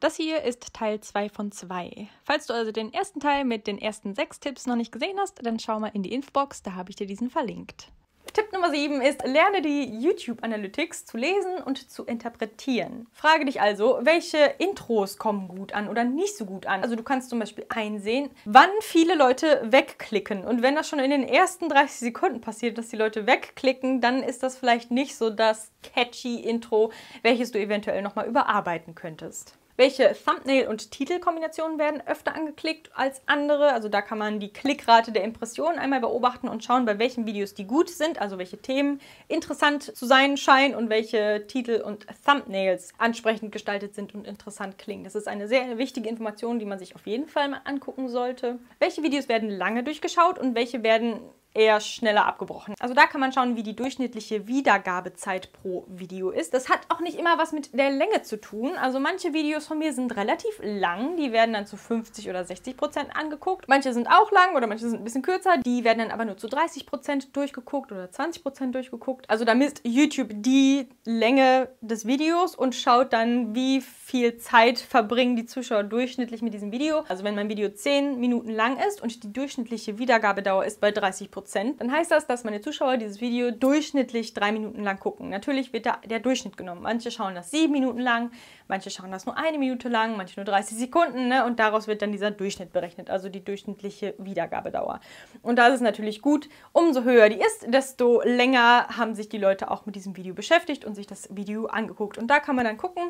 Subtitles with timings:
[0.00, 2.06] Das hier ist Teil 2 von 2.
[2.22, 5.44] Falls du also den ersten Teil mit den ersten sechs Tipps noch nicht gesehen hast,
[5.44, 7.90] dann schau mal in die Infobox, da habe ich dir diesen verlinkt.
[8.32, 13.08] Tipp Nummer 7 ist, lerne die YouTube Analytics zu lesen und zu interpretieren.
[13.12, 16.84] Frage dich also, welche Intros kommen gut an oder nicht so gut an.
[16.84, 20.44] Also du kannst zum Beispiel einsehen, wann viele Leute wegklicken.
[20.44, 24.22] Und wenn das schon in den ersten 30 Sekunden passiert, dass die Leute wegklicken, dann
[24.22, 26.92] ist das vielleicht nicht so das catchy Intro,
[27.22, 29.58] welches du eventuell nochmal überarbeiten könntest.
[29.78, 33.72] Welche Thumbnail- und Titelkombinationen werden öfter angeklickt als andere?
[33.72, 37.54] Also da kann man die Klickrate der Impressionen einmal beobachten und schauen, bei welchen Videos
[37.54, 42.92] die gut sind, also welche Themen interessant zu sein scheinen und welche Titel und Thumbnails
[42.98, 45.04] ansprechend gestaltet sind und interessant klingen.
[45.04, 48.58] Das ist eine sehr wichtige Information, die man sich auf jeden Fall mal angucken sollte.
[48.80, 51.20] Welche Videos werden lange durchgeschaut und welche werden
[51.58, 52.74] eher schneller abgebrochen.
[52.78, 56.54] Also da kann man schauen, wie die durchschnittliche Wiedergabezeit pro Video ist.
[56.54, 58.72] Das hat auch nicht immer was mit der Länge zu tun.
[58.80, 62.76] Also manche Videos von mir sind relativ lang, die werden dann zu 50 oder 60
[62.76, 63.66] Prozent angeguckt.
[63.68, 66.36] Manche sind auch lang oder manche sind ein bisschen kürzer, die werden dann aber nur
[66.36, 69.28] zu 30 Prozent durchgeguckt oder 20 Prozent durchgeguckt.
[69.28, 75.34] Also da misst YouTube die Länge des Videos und schaut dann, wie viel Zeit verbringen
[75.34, 77.04] die Zuschauer durchschnittlich mit diesem Video.
[77.08, 81.32] Also wenn mein Video 10 Minuten lang ist und die durchschnittliche Wiedergabedauer ist bei 30
[81.32, 85.30] Prozent, Prozent, dann heißt das, dass meine Zuschauer dieses Video durchschnittlich drei Minuten lang gucken.
[85.30, 86.82] Natürlich wird da der Durchschnitt genommen.
[86.82, 88.30] Manche schauen das sieben Minuten lang,
[88.68, 91.46] manche schauen das nur eine Minute lang, manche nur 30 Sekunden ne?
[91.46, 95.00] und daraus wird dann dieser Durchschnitt berechnet, also die durchschnittliche Wiedergabedauer.
[95.40, 99.70] Und da ist natürlich gut, umso höher die ist, desto länger haben sich die Leute
[99.70, 102.18] auch mit diesem Video beschäftigt und sich das Video angeguckt.
[102.18, 103.04] Und da kann man dann gucken,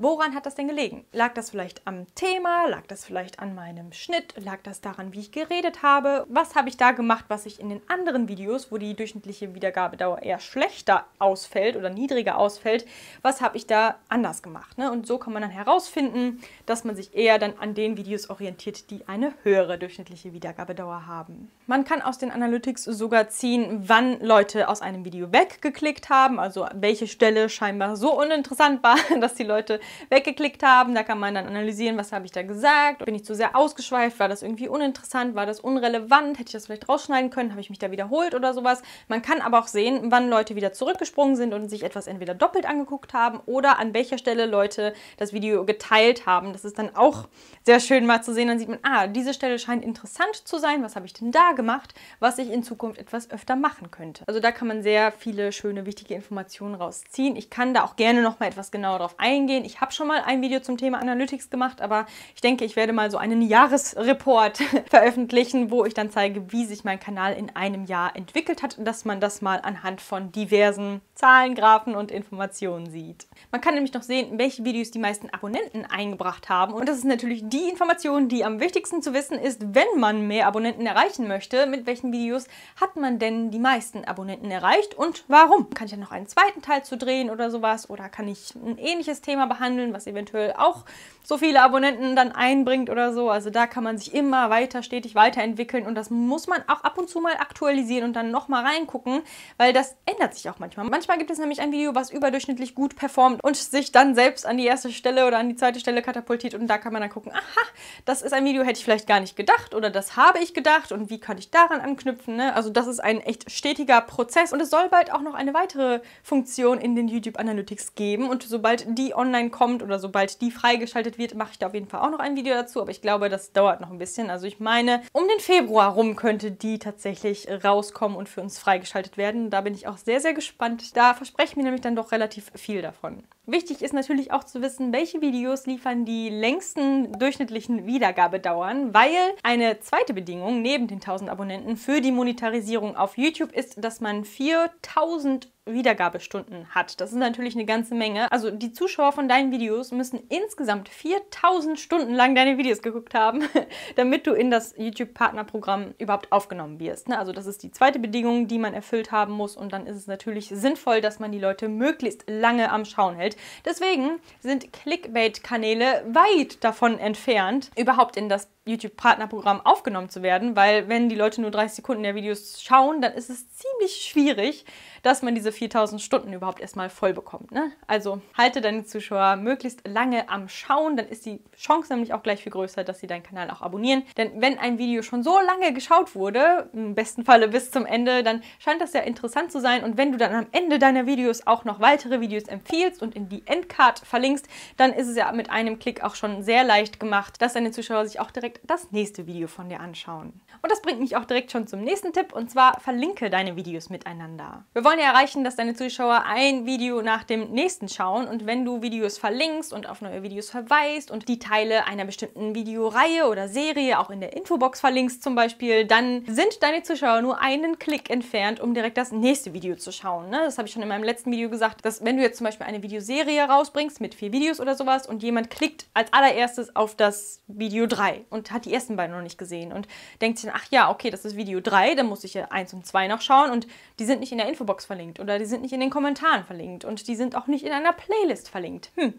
[0.00, 1.04] woran hat das denn gelegen?
[1.12, 2.66] Lag das vielleicht am Thema?
[2.66, 4.34] Lag das vielleicht an meinem Schnitt?
[4.36, 6.26] Lag das daran, wie ich geredet habe?
[6.28, 10.22] Was habe ich da gemacht, was ich in den anderen Videos, wo die durchschnittliche Wiedergabedauer
[10.22, 12.86] eher schlechter ausfällt oder niedriger ausfällt,
[13.20, 14.78] was habe ich da anders gemacht.
[14.78, 14.90] Ne?
[14.90, 18.90] Und so kann man dann herausfinden, dass man sich eher dann an den Videos orientiert,
[18.90, 21.50] die eine höhere durchschnittliche Wiedergabedauer haben.
[21.66, 26.66] Man kann aus den Analytics sogar ziehen, wann Leute aus einem Video weggeklickt haben, also
[26.74, 29.78] welche Stelle scheinbar so uninteressant war, dass die Leute
[30.08, 30.94] weggeklickt haben.
[30.94, 34.18] Da kann man dann analysieren, was habe ich da gesagt, bin ich zu sehr ausgeschweift,
[34.18, 37.70] war das irgendwie uninteressant, war das unrelevant, hätte ich das vielleicht rausschneiden können, habe ich
[37.70, 38.82] mich da wiederholt oder sowas.
[39.08, 42.66] Man kann aber auch sehen, wann Leute wieder zurückgesprungen sind und sich etwas entweder doppelt
[42.66, 46.52] angeguckt haben oder an welcher Stelle Leute das Video geteilt haben.
[46.52, 47.28] Das ist dann auch
[47.64, 48.48] sehr schön mal zu sehen.
[48.48, 50.82] Dann sieht man, ah, diese Stelle scheint interessant zu sein.
[50.82, 54.24] Was habe ich denn da gemacht, was ich in Zukunft etwas öfter machen könnte?
[54.26, 57.36] Also da kann man sehr viele schöne, wichtige Informationen rausziehen.
[57.36, 59.64] Ich kann da auch gerne noch mal etwas genauer drauf eingehen.
[59.64, 62.92] Ich habe schon mal ein Video zum Thema Analytics gemacht, aber ich denke, ich werde
[62.92, 64.58] mal so einen Jahresreport
[64.90, 69.04] veröffentlichen, wo ich dann zeige, wie sich mein Kanal in einem Jahr entwickelt hat, dass
[69.04, 73.26] man das mal anhand von diversen Zahlen, Graphen und Informationen sieht.
[73.50, 76.72] Man kann nämlich noch sehen, welche Videos die meisten Abonnenten eingebracht haben.
[76.72, 80.46] Und das ist natürlich die Information, die am wichtigsten zu wissen ist, wenn man mehr
[80.46, 81.66] Abonnenten erreichen möchte.
[81.66, 82.46] Mit welchen Videos
[82.80, 85.68] hat man denn die meisten Abonnenten erreicht und warum?
[85.68, 87.90] Kann ich ja noch einen zweiten Teil zu drehen oder sowas?
[87.90, 90.86] Oder kann ich ein ähnliches Thema behandeln, was eventuell auch
[91.22, 93.28] so viele Abonnenten dann einbringt oder so?
[93.28, 96.96] Also da kann man sich immer weiter, stetig weiterentwickeln und das muss man auch ab
[96.96, 99.20] und zu mal aktualisieren und dann nochmal reingucken,
[99.58, 100.86] weil das ändert sich auch manchmal.
[100.86, 104.56] Manchmal gibt es nämlich ein Video, was überdurchschnittlich gut performt und sich dann selbst an
[104.56, 107.32] die erste Stelle oder an die zweite Stelle katapultiert und da kann man dann gucken,
[107.32, 107.66] aha,
[108.04, 110.92] das ist ein Video, hätte ich vielleicht gar nicht gedacht oder das habe ich gedacht
[110.92, 112.36] und wie kann ich daran anknüpfen.
[112.36, 112.54] Ne?
[112.54, 116.00] Also das ist ein echt stetiger Prozess und es soll bald auch noch eine weitere
[116.22, 121.18] Funktion in den YouTube Analytics geben und sobald die online kommt oder sobald die freigeschaltet
[121.18, 123.28] wird, mache ich da auf jeden Fall auch noch ein Video dazu, aber ich glaube,
[123.28, 124.30] das dauert noch ein bisschen.
[124.30, 129.16] Also ich meine, um den Februar rum könnte die tatsächlich rauskommen und für uns freigeschaltet
[129.16, 129.50] werden.
[129.50, 130.96] Da bin ich auch sehr, sehr gespannt.
[131.00, 133.22] Da verspreche ich mir nämlich dann doch relativ viel davon.
[133.52, 139.10] Wichtig ist natürlich auch zu wissen, welche Videos liefern die längsten durchschnittlichen Wiedergabedauern, weil
[139.42, 144.24] eine zweite Bedingung neben den 1000 Abonnenten für die Monetarisierung auf YouTube ist, dass man
[144.24, 147.00] 4000 Wiedergabestunden hat.
[147.00, 148.30] Das ist natürlich eine ganze Menge.
[148.32, 153.42] Also die Zuschauer von deinen Videos müssen insgesamt 4000 Stunden lang deine Videos geguckt haben,
[153.96, 157.08] damit du in das YouTube-Partnerprogramm überhaupt aufgenommen wirst.
[157.08, 157.18] Ne?
[157.18, 160.06] Also das ist die zweite Bedingung, die man erfüllt haben muss und dann ist es
[160.06, 163.36] natürlich sinnvoll, dass man die Leute möglichst lange am Schauen hält.
[163.64, 171.08] Deswegen sind Clickbait-Kanäle weit davon entfernt, überhaupt in das YouTube-Partnerprogramm aufgenommen zu werden, weil wenn
[171.08, 174.64] die Leute nur 30 Sekunden der Videos schauen, dann ist es ziemlich schwierig,
[175.02, 177.52] dass man diese 4000 Stunden überhaupt erstmal voll bekommt.
[177.52, 177.72] Ne?
[177.86, 182.42] Also halte deine Zuschauer möglichst lange am Schauen, dann ist die Chance nämlich auch gleich
[182.42, 184.02] viel größer, dass sie deinen Kanal auch abonnieren.
[184.16, 188.22] Denn wenn ein Video schon so lange geschaut wurde, im besten Falle bis zum Ende,
[188.22, 189.84] dann scheint das ja interessant zu sein.
[189.84, 193.28] Und wenn du dann am Ende deiner Videos auch noch weitere Videos empfiehlst und in
[193.28, 194.46] die Endcard verlinkst,
[194.76, 198.06] dann ist es ja mit einem Klick auch schon sehr leicht gemacht, dass deine Zuschauer
[198.06, 200.40] sich auch direkt das nächste Video von dir anschauen.
[200.62, 203.90] Und das bringt mich auch direkt schon zum nächsten Tipp und zwar verlinke deine Videos
[203.90, 204.64] miteinander.
[204.72, 208.64] Wir wollen ja erreichen, dass deine Zuschauer ein Video nach dem nächsten schauen und wenn
[208.64, 213.48] du Videos verlinkst und auf neue Videos verweist und die Teile einer bestimmten Videoreihe oder
[213.48, 218.10] Serie auch in der Infobox verlinkst zum Beispiel, dann sind deine Zuschauer nur einen Klick
[218.10, 220.30] entfernt, um direkt das nächste Video zu schauen.
[220.30, 220.40] Ne?
[220.44, 222.66] Das habe ich schon in meinem letzten Video gesagt, dass wenn du jetzt zum Beispiel
[222.66, 227.42] eine Videoserie rausbringst mit vier Videos oder sowas und jemand klickt als allererstes auf das
[227.46, 229.88] Video 3 und hat die ersten beiden noch nicht gesehen und
[230.20, 232.86] denkt sich, ach ja, okay, das ist Video 3, dann muss ich ja 1 und
[232.86, 233.66] 2 noch schauen und
[233.98, 236.84] die sind nicht in der Infobox verlinkt oder die sind nicht in den Kommentaren verlinkt
[236.84, 238.90] und die sind auch nicht in einer Playlist verlinkt.
[238.96, 239.14] Hm,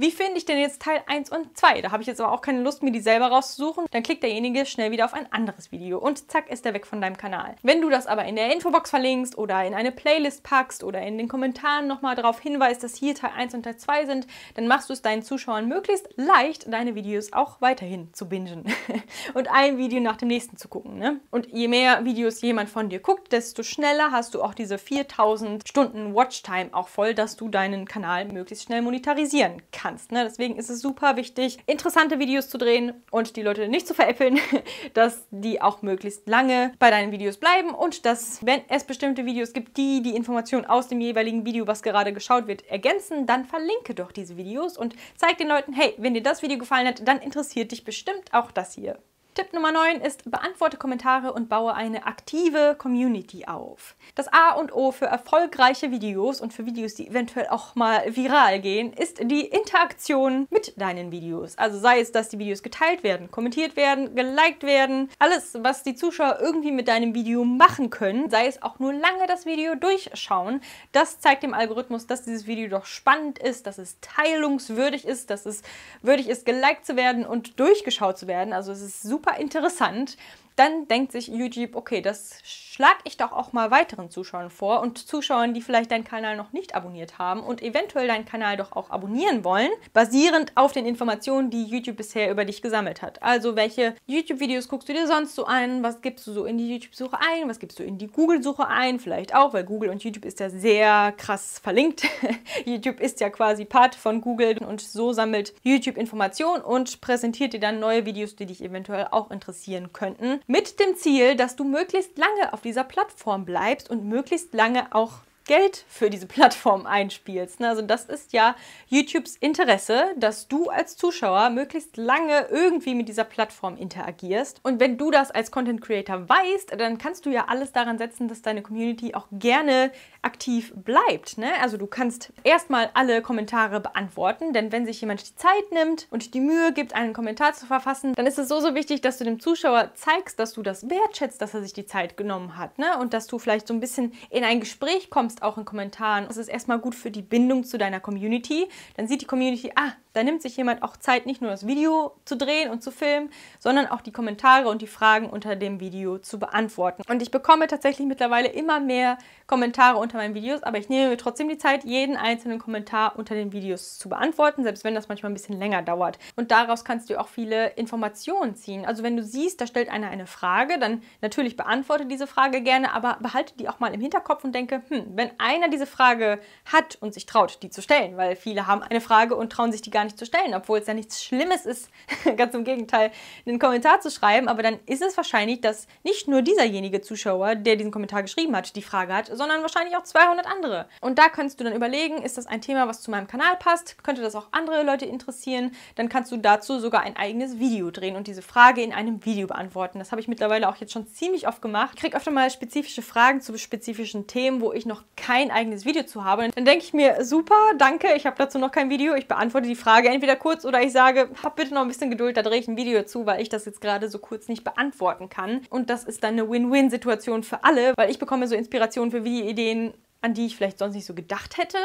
[0.00, 1.82] wie finde ich denn jetzt Teil 1 und 2?
[1.82, 3.84] Da habe ich jetzt aber auch keine Lust, mir die selber rauszusuchen.
[3.90, 7.02] Dann klickt derjenige schnell wieder auf ein anderes Video und zack ist er weg von
[7.02, 7.54] deinem Kanal.
[7.62, 11.18] Wenn du das aber in der Infobox verlinkst oder in eine Playlist packst oder in
[11.18, 14.88] den Kommentaren nochmal darauf hinweist, dass hier Teil 1 und Teil 2 sind, dann machst
[14.88, 18.64] du es deinen Zuschauern möglichst leicht, deine Videos auch weiterhin zu bingen
[19.34, 20.98] und ein Video nach dem nächsten zu gucken.
[20.98, 21.20] Ne?
[21.30, 25.68] Und je mehr Videos jemand von dir guckt, desto schneller hast du auch diese 4000
[25.68, 30.12] Stunden Watchtime auch voll, dass du deinen Kanal möglichst schnell monetarisieren kannst kannst.
[30.12, 30.24] Ne?
[30.24, 34.38] Deswegen ist es super wichtig, interessante Videos zu drehen und die Leute nicht zu veräppeln,
[34.94, 39.52] dass die auch möglichst lange bei deinen Videos bleiben und dass, wenn es bestimmte Videos
[39.52, 43.94] gibt, die die Informationen aus dem jeweiligen Video, was gerade geschaut wird, ergänzen, dann verlinke
[43.94, 47.18] doch diese Videos und zeig den Leuten, hey, wenn dir das Video gefallen hat, dann
[47.18, 48.98] interessiert dich bestimmt auch das hier.
[49.32, 53.94] Tipp Nummer 9 ist, beantworte Kommentare und baue eine aktive Community auf.
[54.16, 58.60] Das A und O für erfolgreiche Videos und für Videos, die eventuell auch mal viral
[58.60, 61.56] gehen, ist die Interaktion mit deinen Videos.
[61.58, 65.94] Also sei es, dass die Videos geteilt werden, kommentiert werden, geliked werden, alles, was die
[65.94, 70.60] Zuschauer irgendwie mit deinem Video machen können, sei es auch nur lange das Video durchschauen,
[70.90, 75.46] das zeigt dem Algorithmus, dass dieses Video doch spannend ist, dass es teilungswürdig ist, dass
[75.46, 75.62] es
[76.02, 78.52] würdig ist, geliked zu werden und durchgeschaut zu werden.
[78.52, 80.16] Also es ist super super interessant
[80.56, 84.98] dann denkt sich YouTube, okay, das schlage ich doch auch mal weiteren Zuschauern vor und
[84.98, 88.90] Zuschauern, die vielleicht deinen Kanal noch nicht abonniert haben und eventuell deinen Kanal doch auch
[88.90, 93.22] abonnieren wollen, basierend auf den Informationen, die YouTube bisher über dich gesammelt hat.
[93.22, 96.74] Also welche YouTube-Videos guckst du dir sonst so ein, was gibst du so in die
[96.74, 100.24] YouTube-Suche ein, was gibst du in die Google-Suche ein, vielleicht auch, weil Google und YouTube
[100.24, 102.02] ist ja sehr krass verlinkt.
[102.64, 107.60] YouTube ist ja quasi Part von Google und so sammelt YouTube Informationen und präsentiert dir
[107.60, 112.18] dann neue Videos, die dich eventuell auch interessieren könnten mit dem Ziel, dass du möglichst
[112.18, 115.20] lange auf dieser Plattform bleibst und möglichst lange auch
[115.50, 117.58] Geld für diese Plattform einspielst.
[117.58, 117.70] Ne?
[117.70, 118.54] Also das ist ja
[118.86, 124.60] YouTubes Interesse, dass du als Zuschauer möglichst lange irgendwie mit dieser Plattform interagierst.
[124.62, 128.28] Und wenn du das als Content Creator weißt, dann kannst du ja alles daran setzen,
[128.28, 129.90] dass deine Community auch gerne
[130.22, 131.36] aktiv bleibt.
[131.36, 131.48] Ne?
[131.60, 136.34] Also du kannst erstmal alle Kommentare beantworten, denn wenn sich jemand die Zeit nimmt und
[136.34, 139.24] die Mühe gibt, einen Kommentar zu verfassen, dann ist es so, so wichtig, dass du
[139.24, 142.78] dem Zuschauer zeigst, dass du das wertschätzt, dass er sich die Zeit genommen hat.
[142.78, 142.96] Ne?
[142.98, 146.26] Und dass du vielleicht so ein bisschen in ein Gespräch kommst, auch in Kommentaren.
[146.28, 148.68] Es ist erstmal gut für die Bindung zu deiner Community.
[148.96, 152.16] Dann sieht die Community, ah, da nimmt sich jemand auch Zeit, nicht nur das Video
[152.24, 156.18] zu drehen und zu filmen, sondern auch die Kommentare und die Fragen unter dem Video
[156.18, 157.02] zu beantworten.
[157.08, 161.16] Und ich bekomme tatsächlich mittlerweile immer mehr Kommentare unter meinen Videos, aber ich nehme mir
[161.16, 165.30] trotzdem die Zeit, jeden einzelnen Kommentar unter den Videos zu beantworten, selbst wenn das manchmal
[165.30, 166.18] ein bisschen länger dauert.
[166.36, 168.84] Und daraus kannst du auch viele Informationen ziehen.
[168.84, 172.92] Also wenn du siehst, da stellt einer eine Frage, dann natürlich beantworte diese Frage gerne,
[172.92, 176.98] aber behalte die auch mal im Hinterkopf und denke, hm, wenn einer diese Frage hat
[177.00, 179.90] und sich traut, die zu stellen, weil viele haben eine Frage und trauen sich die
[179.90, 181.90] gar gar nicht zu stellen, obwohl es ja nichts Schlimmes ist,
[182.36, 183.10] ganz im Gegenteil,
[183.46, 184.48] einen Kommentar zu schreiben.
[184.48, 188.74] Aber dann ist es wahrscheinlich, dass nicht nur dieserjenige Zuschauer, der diesen Kommentar geschrieben hat,
[188.76, 190.86] die Frage hat, sondern wahrscheinlich auch 200 andere.
[191.02, 194.02] Und da kannst du dann überlegen, ist das ein Thema, was zu meinem Kanal passt?
[194.02, 195.72] Könnte das auch andere Leute interessieren?
[195.96, 199.46] Dann kannst du dazu sogar ein eigenes Video drehen und diese Frage in einem Video
[199.48, 199.98] beantworten.
[199.98, 201.90] Das habe ich mittlerweile auch jetzt schon ziemlich oft gemacht.
[201.94, 206.04] Ich kriege öfter mal spezifische Fragen zu spezifischen Themen, wo ich noch kein eigenes Video
[206.04, 206.48] zu habe.
[206.54, 209.14] Dann denke ich mir, super, danke, ich habe dazu noch kein Video.
[209.14, 212.10] Ich beantworte die Frage Frage entweder kurz oder ich sage, hab bitte noch ein bisschen
[212.10, 214.62] Geduld, da drehe ich ein Video zu, weil ich das jetzt gerade so kurz nicht
[214.62, 215.62] beantworten kann.
[215.68, 219.92] Und das ist dann eine Win-Win-Situation für alle, weil ich bekomme so Inspiration für Videoideen
[220.22, 221.78] an die ich vielleicht sonst nicht so gedacht hätte.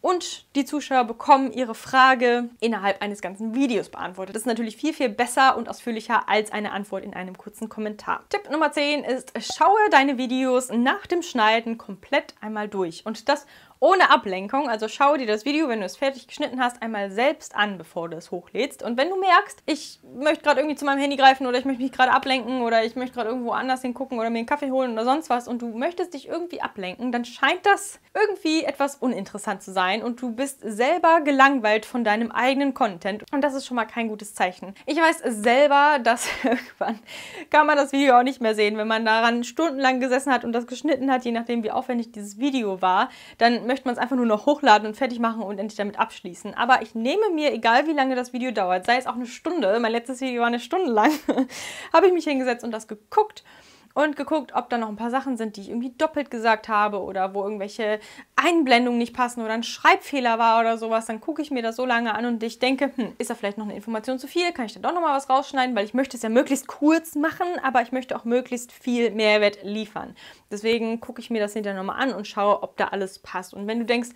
[0.00, 4.34] Und die Zuschauer bekommen ihre Frage innerhalb eines ganzen Videos beantwortet.
[4.34, 8.24] Das ist natürlich viel, viel besser und ausführlicher als eine Antwort in einem kurzen Kommentar.
[8.28, 13.04] Tipp Nummer 10 ist, schaue deine Videos nach dem Schneiden komplett einmal durch.
[13.04, 13.46] Und das
[13.80, 14.68] ohne Ablenkung.
[14.68, 18.10] Also schau dir das Video, wenn du es fertig geschnitten hast, einmal selbst an, bevor
[18.10, 18.82] du es hochlädst.
[18.82, 21.82] Und wenn du merkst, ich möchte gerade irgendwie zu meinem Handy greifen oder ich möchte
[21.82, 24.92] mich gerade ablenken oder ich möchte gerade irgendwo anders hingucken oder mir einen Kaffee holen
[24.92, 29.62] oder sonst was und du möchtest dich irgendwie ablenken, dann scheint das irgendwie etwas uninteressant
[29.62, 33.24] zu sein und du bist selber gelangweilt von deinem eigenen Content.
[33.32, 34.74] Und das ist schon mal kein gutes Zeichen.
[34.84, 36.98] Ich weiß selber, dass irgendwann
[37.48, 38.76] kann man das Video auch nicht mehr sehen.
[38.76, 42.38] Wenn man daran stundenlang gesessen hat und das geschnitten hat, je nachdem wie aufwendig dieses
[42.38, 43.08] Video war,
[43.38, 46.54] dann möchte man es einfach nur noch hochladen und fertig machen und endlich damit abschließen.
[46.54, 49.78] Aber ich nehme mir, egal wie lange das Video dauert, sei es auch eine Stunde,
[49.80, 51.12] mein letztes Video war eine Stunde lang,
[51.92, 53.44] habe ich mich hingesetzt und das geguckt
[53.94, 57.00] und geguckt, ob da noch ein paar Sachen sind, die ich irgendwie doppelt gesagt habe
[57.00, 58.00] oder wo irgendwelche
[58.42, 61.06] Einblendungen nicht passen oder ein Schreibfehler war oder sowas.
[61.06, 63.58] Dann gucke ich mir das so lange an und ich denke, hm, ist da vielleicht
[63.58, 64.52] noch eine Information zu viel?
[64.52, 65.76] Kann ich da doch noch mal was rausschneiden?
[65.76, 69.58] Weil ich möchte es ja möglichst kurz machen, aber ich möchte auch möglichst viel Mehrwert
[69.62, 70.16] liefern.
[70.50, 73.54] Deswegen gucke ich mir das hinterher nochmal an und schaue, ob da alles passt.
[73.54, 74.10] Und wenn du denkst,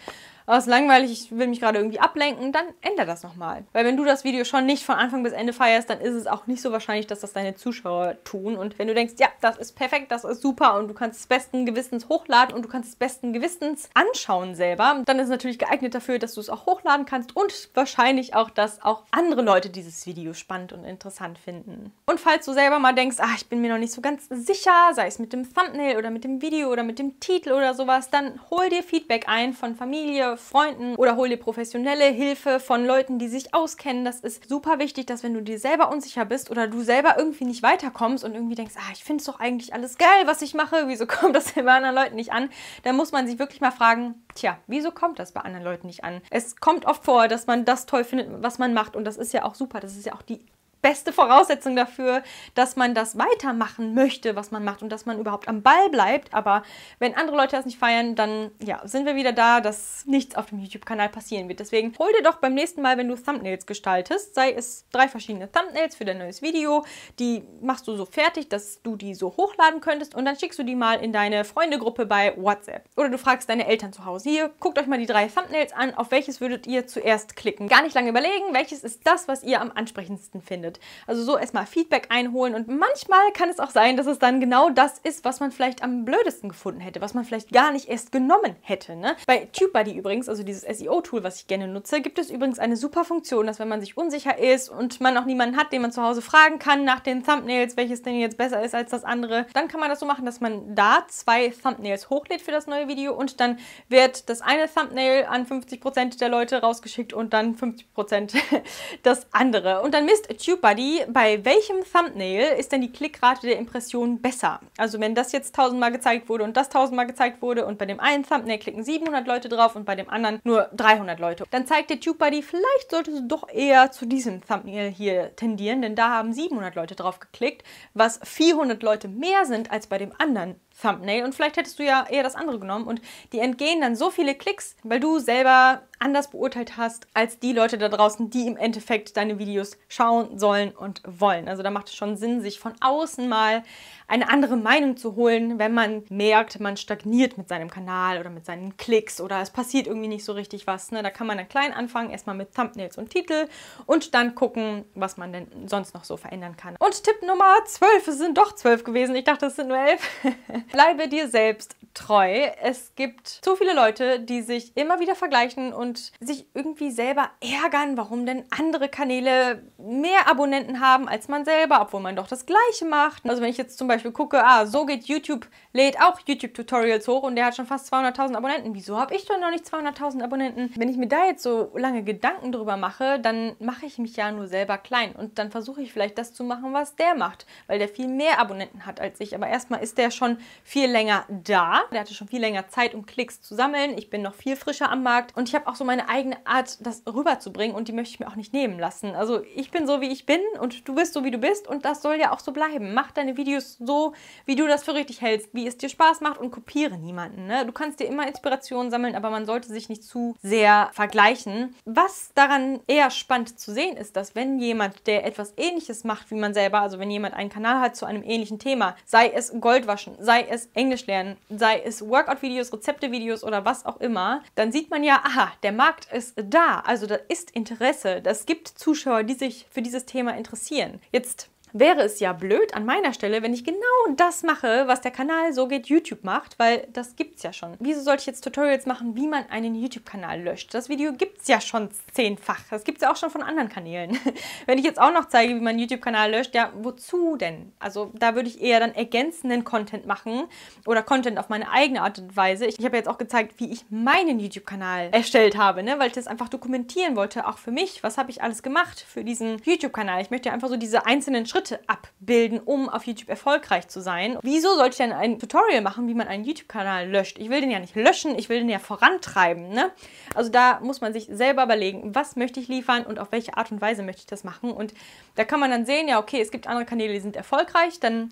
[0.47, 3.64] oh, ist langweilig, ich will mich gerade irgendwie ablenken, dann ändere das nochmal.
[3.73, 6.26] Weil wenn du das Video schon nicht von Anfang bis Ende feierst, dann ist es
[6.26, 8.57] auch nicht so wahrscheinlich, dass das deine Zuschauer tun.
[8.57, 11.26] Und wenn du denkst, ja, das ist perfekt, das ist super und du kannst es
[11.26, 15.59] besten Gewissens hochladen und du kannst es besten Gewissens anschauen selber, dann ist es natürlich
[15.59, 19.71] geeignet dafür, dass du es auch hochladen kannst und wahrscheinlich auch, dass auch andere Leute
[19.71, 21.92] dieses Video spannend und interessant finden.
[22.06, 24.92] Und falls du selber mal denkst, ah, ich bin mir noch nicht so ganz sicher,
[24.94, 28.11] sei es mit dem Thumbnail oder mit dem Video oder mit dem Titel oder sowas,
[28.11, 33.18] dann hol dir Feedback ein von Familie, Freunden oder hol dir professionelle Hilfe von Leuten,
[33.18, 34.04] die sich auskennen.
[34.04, 37.44] Das ist super wichtig, dass wenn du dir selber unsicher bist oder du selber irgendwie
[37.44, 40.54] nicht weiterkommst und irgendwie denkst, ah, ich finde es doch eigentlich alles geil, was ich
[40.54, 42.50] mache, wieso kommt das bei anderen Leuten nicht an?
[42.83, 44.03] Dann muss man sich wirklich mal fragen,
[44.34, 46.20] tja, wieso kommt das bei anderen Leuten nicht an?
[46.30, 49.32] Es kommt oft vor, dass man das toll findet, was man macht und das ist
[49.32, 49.80] ja auch super.
[49.80, 50.44] Das ist ja auch die
[50.85, 52.23] beste Voraussetzung dafür,
[52.55, 56.35] dass man das weitermachen möchte, was man macht und dass man überhaupt am Ball bleibt.
[56.35, 56.62] Aber
[56.99, 60.47] wenn andere Leute das nicht feiern, dann ja, sind wir wieder da, dass nichts auf
[60.47, 61.61] dem YouTube-Kanal passieren wird.
[61.61, 65.50] Deswegen hol dir doch beim nächsten Mal, wenn du Thumbnails gestaltest, sei es drei verschiedene
[65.50, 66.85] Thumbnails für dein neues Video,
[67.19, 70.64] die machst du so fertig, dass du die so hochladen könntest und dann schickst du
[70.64, 72.85] die mal in deine Freundegruppe bei WhatsApp.
[72.95, 75.95] Oder du fragst deine Eltern zu Hause, hier, guckt euch mal die drei Thumbnails an,
[75.95, 77.69] auf welches würdet ihr zuerst klicken.
[77.69, 80.81] Gar nicht lange überlegen, welches ist das, was ihr am ansprechendsten findet findet.
[81.07, 84.71] Also so erstmal Feedback einholen und manchmal kann es auch sein, dass es dann genau
[84.71, 88.12] das ist, was man vielleicht am blödesten gefunden hätte, was man vielleicht gar nicht erst
[88.12, 88.97] genommen hätte.
[88.97, 89.16] Ne?
[89.26, 93.04] Bei TubeBuddy übrigens, also dieses SEO-Tool, was ich gerne nutze, gibt es übrigens eine super
[93.04, 96.02] Funktion, dass wenn man sich unsicher ist und man auch niemanden hat, den man zu
[96.02, 99.69] Hause fragen kann nach den Thumbnails, welches denn jetzt besser ist als das andere, dann
[99.69, 103.14] kann man das so machen, dass man da zwei Thumbnails hochlädt für das neue Video
[103.14, 108.35] und dann wird das eine Thumbnail an 50% der Leute rausgeschickt und dann 50%
[109.02, 109.83] das andere.
[109.83, 114.61] Und dann misst TubeBuddy Buddy, bei welchem Thumbnail ist denn die Klickrate der Impression besser?
[114.78, 118.00] Also wenn das jetzt tausendmal gezeigt wurde und das tausendmal gezeigt wurde und bei dem
[118.00, 121.90] einen Thumbnail klicken 700 Leute drauf und bei dem anderen nur 300 Leute, dann zeigt
[121.90, 126.33] der TubeBuddy, vielleicht solltest du doch eher zu diesem Thumbnail hier tendieren, denn da haben
[126.33, 131.35] 700 Leute drauf geklickt, was 400 Leute mehr sind als bei dem anderen Thumbnail und
[131.35, 133.00] vielleicht hättest du ja eher das andere genommen und
[133.33, 137.78] die entgehen dann so viele Klicks, weil du selber anders beurteilt hast als die Leute
[137.78, 141.49] da draußen, die im Endeffekt deine Videos schauen sollen und wollen.
[141.49, 143.62] Also da macht es schon Sinn, sich von außen mal
[144.06, 148.44] eine andere Meinung zu holen, wenn man merkt, man stagniert mit seinem Kanal oder mit
[148.44, 150.90] seinen Klicks oder es passiert irgendwie nicht so richtig was.
[150.90, 151.02] Ne?
[151.02, 153.49] Da kann man dann klein anfangen, erstmal mit Thumbnails und Titel
[153.87, 156.76] und dann gucken, was man denn sonst noch so verändern kann.
[156.78, 160.00] Und Tipp Nummer 12, es sind doch 12 gewesen, ich dachte, es sind nur 11.
[160.73, 162.50] Bleibe dir selbst treu.
[162.61, 167.96] Es gibt zu viele Leute, die sich immer wieder vergleichen und sich irgendwie selber ärgern,
[167.96, 172.84] warum denn andere Kanäle mehr Abonnenten haben als man selber, obwohl man doch das Gleiche
[172.84, 173.25] macht.
[173.28, 177.25] Also wenn ich jetzt zum Beispiel gucke, ah, so geht YouTube, lädt auch YouTube-Tutorials hoch
[177.25, 178.75] und der hat schon fast 200.000 Abonnenten.
[178.75, 180.71] Wieso habe ich doch noch nicht 200.000 Abonnenten?
[180.77, 184.33] Wenn ich mir da jetzt so lange Gedanken drüber mache, dann mache ich mich ja
[184.33, 187.79] nur selber klein und dann versuche ich vielleicht das zu machen, was der macht, weil
[187.79, 189.35] der viel mehr Abonnenten hat als ich.
[189.35, 191.83] Aber erstmal ist der schon viel länger da.
[191.93, 193.99] Der hatte schon viel länger Zeit, um Klicks zu sammeln.
[193.99, 196.37] Ich bin noch viel frischer am Markt und ich habe auch auch so meine eigene
[196.47, 199.17] Art, das rüberzubringen und die möchte ich mir auch nicht nehmen lassen.
[199.17, 201.85] Also ich bin so, wie ich bin und du bist so, wie du bist und
[201.85, 202.95] das soll ja auch so bleiben.
[202.95, 204.14] Mach deine Videos so,
[204.47, 207.47] wie du das für richtig hältst, wie es dir Spaß macht und kopiere niemanden.
[207.47, 207.67] Ne?
[207.67, 211.75] Du kannst dir immer Inspiration sammeln, aber man sollte sich nicht zu sehr vergleichen.
[211.85, 216.37] Was daran eher spannend zu sehen ist, dass wenn jemand, der etwas ähnliches macht wie
[216.37, 220.17] man selber, also wenn jemand einen Kanal hat zu einem ähnlichen Thema, sei es Goldwaschen,
[220.19, 225.05] sei es Englisch lernen, sei es Workout-Videos, Rezepte-Videos oder was auch immer, dann sieht man
[225.05, 229.67] ja, aha, der Markt ist da, also da ist Interesse, das gibt Zuschauer, die sich
[229.71, 231.00] für dieses Thema interessieren.
[231.12, 233.83] Jetzt wäre es ja blöd an meiner Stelle, wenn ich genau
[234.16, 237.75] das mache, was der Kanal So geht YouTube macht, weil das gibt es ja schon.
[237.81, 240.73] Wieso sollte ich jetzt Tutorials machen, wie man einen YouTube-Kanal löscht?
[240.73, 242.61] Das Video gibt es ja schon zehnfach.
[242.71, 244.16] Das gibt es ja auch schon von anderen Kanälen.
[244.66, 247.73] wenn ich jetzt auch noch zeige, wie man einen YouTube-Kanal löscht, ja, wozu denn?
[247.81, 250.45] Also da würde ich eher dann ergänzenden Content machen
[250.87, 252.66] oder Content auf meine eigene Art und Weise.
[252.66, 255.99] Ich, ich habe jetzt auch gezeigt, wie ich meinen YouTube-Kanal erstellt habe, ne?
[255.99, 258.04] weil ich das einfach dokumentieren wollte, auch für mich.
[258.04, 260.23] Was habe ich alles gemacht für diesen YouTube-Kanal?
[260.23, 264.38] Ich möchte einfach so diese einzelnen Schritte Schritte abbilden, um auf YouTube erfolgreich zu sein.
[264.42, 267.38] Wieso sollte ich denn ein Tutorial machen, wie man einen YouTube-Kanal löscht?
[267.38, 269.71] Ich will den ja nicht löschen, ich will den ja vorantreiben.
[269.71, 269.90] Ne?
[270.35, 273.73] Also da muss man sich selber überlegen, was möchte ich liefern und auf welche Art
[273.73, 274.73] und Weise möchte ich das machen.
[274.73, 274.92] Und
[275.37, 278.30] da kann man dann sehen, ja, okay, es gibt andere Kanäle, die sind erfolgreich, dann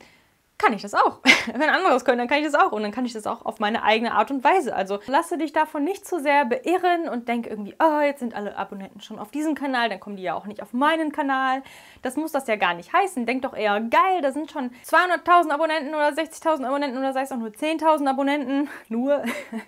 [0.62, 1.19] kann ich das auch.
[1.52, 2.73] Wenn andere das können, dann kann ich das auch.
[2.73, 4.75] Und dann kann ich das auch auf meine eigene Art und Weise.
[4.75, 8.57] Also lasse dich davon nicht zu sehr beirren und denke irgendwie, oh, jetzt sind alle
[8.57, 11.62] Abonnenten schon auf diesem Kanal, dann kommen die ja auch nicht auf meinen Kanal.
[12.02, 13.26] Das muss das ja gar nicht heißen.
[13.26, 17.33] Denk doch eher, geil, da sind schon 200.000 Abonnenten oder 60.000 Abonnenten oder sei es
[17.33, 19.25] auch nur 10.000 Abonnenten, nur,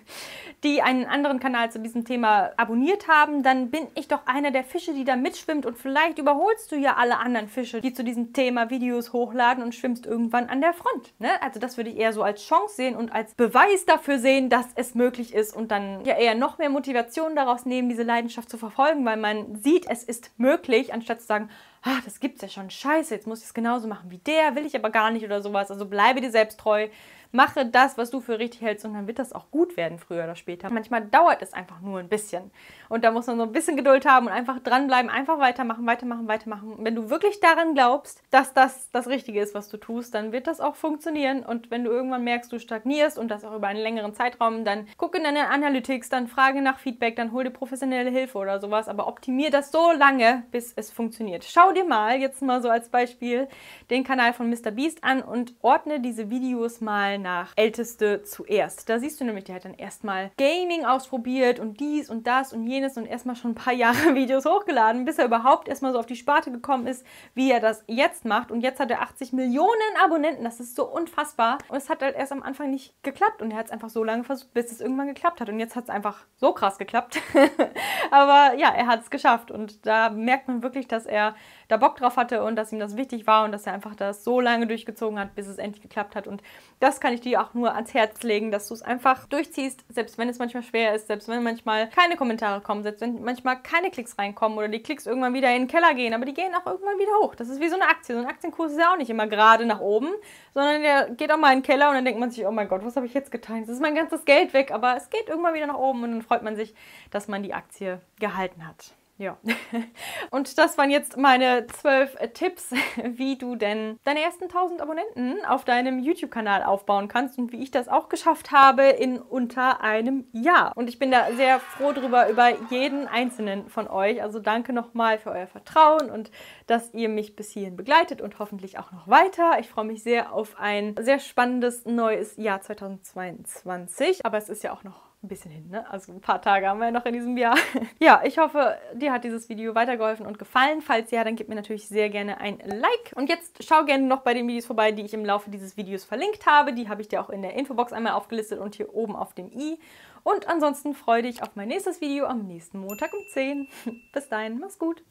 [0.63, 3.43] die einen anderen Kanal zu diesem Thema abonniert haben.
[3.43, 6.95] Dann bin ich doch einer der Fische, die da mitschwimmt und vielleicht überholst du ja
[6.95, 10.84] alle anderen Fische, die zu diesem Thema Videos hochladen und schwimmst irgendwann an der Front.
[10.85, 11.13] Front.
[11.19, 11.41] Ne?
[11.41, 14.67] Also das würde ich eher so als Chance sehen und als Beweis dafür sehen, dass
[14.75, 18.57] es möglich ist und dann ja eher noch mehr Motivation daraus nehmen, diese Leidenschaft zu
[18.57, 21.49] verfolgen, weil man sieht, es ist möglich, anstatt zu sagen,
[21.81, 24.65] ah, das gibt's ja schon, scheiße, jetzt muss ich es genauso machen wie der, will
[24.65, 25.71] ich aber gar nicht oder sowas.
[25.71, 26.87] Also bleibe dir selbst treu,
[27.35, 30.23] mache das, was du für richtig hältst und dann wird das auch gut werden, früher
[30.23, 30.69] oder später.
[30.69, 32.51] Manchmal dauert es einfach nur ein bisschen.
[32.89, 36.27] Und da muss man so ein bisschen Geduld haben und einfach dranbleiben, einfach weitermachen, weitermachen,
[36.27, 36.73] weitermachen.
[36.73, 40.31] Und wenn du wirklich daran glaubst, dass das das Richtige ist, was du tust, dann
[40.31, 41.43] wird das auch funktionieren.
[41.43, 44.87] Und wenn du irgendwann merkst, du stagnierst und das auch über einen längeren Zeitraum, dann
[44.97, 48.87] guck in deine Analytics, dann frage nach Feedback, dann hol dir professionelle Hilfe oder sowas.
[48.87, 51.43] Aber optimier das so lange, bis es funktioniert.
[51.43, 53.47] Schau dir mal, jetzt mal so als Beispiel,
[53.89, 54.71] den Kanal von Mr.
[54.71, 58.87] Beast an und ordne diese Videos mal nach Älteste zuerst.
[58.87, 62.67] Da siehst du nämlich, der hat dann erstmal Gaming ausprobiert und dies und das und
[62.67, 66.05] jenes und erstmal schon ein paar Jahre Videos hochgeladen, bis er überhaupt erstmal so auf
[66.05, 67.03] die Sparte gekommen ist,
[67.33, 68.51] wie er das jetzt macht.
[68.51, 69.71] Und jetzt hat er 80 Millionen
[70.03, 70.43] Abonnenten.
[70.43, 71.57] Das ist so unfassbar.
[71.67, 74.03] Und es hat halt erst am Anfang nicht geklappt und er hat es einfach so
[74.03, 75.49] lange versucht, bis es irgendwann geklappt hat.
[75.49, 77.19] Und jetzt hat es einfach so krass geklappt.
[78.11, 81.35] Aber ja, er hat es geschafft und da merkt man wirklich, dass er
[81.67, 84.23] da Bock drauf hatte und dass ihm das wichtig war und dass er einfach das
[84.23, 86.27] so lange durchgezogen hat, bis es endlich geklappt hat.
[86.27, 86.41] Und
[86.79, 90.17] das kann ich dir auch nur ans Herz legen, dass du es einfach durchziehst, selbst
[90.17, 93.91] wenn es manchmal schwer ist, selbst wenn manchmal keine Kommentare kommen, selbst wenn manchmal keine
[93.91, 96.65] Klicks reinkommen oder die Klicks irgendwann wieder in den Keller gehen, aber die gehen auch
[96.65, 97.35] irgendwann wieder hoch.
[97.35, 98.15] Das ist wie so eine Aktie.
[98.15, 100.09] So ein Aktienkurs ist ja auch nicht immer gerade nach oben,
[100.53, 102.67] sondern der geht auch mal in den Keller und dann denkt man sich, oh mein
[102.67, 103.59] Gott, was habe ich jetzt getan?
[103.59, 106.21] Jetzt ist mein ganzes Geld weg, aber es geht irgendwann wieder nach oben und dann
[106.21, 106.73] freut man sich,
[107.11, 108.93] dass man die Aktie gehalten hat.
[109.17, 109.37] Ja.
[110.29, 112.71] Und das waren jetzt meine zwölf Tipps,
[113.03, 117.71] wie du denn deine ersten 1000 Abonnenten auf deinem YouTube-Kanal aufbauen kannst und wie ich
[117.71, 120.73] das auch geschafft habe in unter einem Jahr.
[120.75, 124.21] Und ich bin da sehr froh drüber, über jeden einzelnen von euch.
[124.21, 126.29] Also danke nochmal für euer Vertrauen und
[126.67, 129.59] dass ihr mich bis hierhin begleitet und hoffentlich auch noch weiter.
[129.59, 134.25] Ich freue mich sehr auf ein sehr spannendes neues Jahr 2022.
[134.25, 135.89] Aber es ist ja auch noch ein bisschen hin, ne?
[135.91, 137.57] Also ein paar Tage haben wir noch in diesem Jahr.
[137.99, 140.81] ja, ich hoffe, dir hat dieses Video weitergeholfen und gefallen.
[140.81, 143.13] Falls ja, dann gib mir natürlich sehr gerne ein Like.
[143.15, 146.03] Und jetzt schau gerne noch bei den Videos vorbei, die ich im Laufe dieses Videos
[146.03, 146.73] verlinkt habe.
[146.73, 149.51] Die habe ich dir auch in der Infobox einmal aufgelistet und hier oben auf dem
[149.51, 149.79] i.
[150.23, 153.67] Und ansonsten freue dich auf mein nächstes Video am nächsten Montag um 10.
[154.13, 155.03] Bis dahin, mach's gut.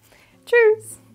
[0.47, 1.14] Tschüss!